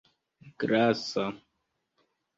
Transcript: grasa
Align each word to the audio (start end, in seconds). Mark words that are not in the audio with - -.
grasa 0.59 1.27